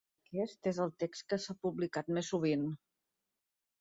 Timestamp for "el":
0.85-0.93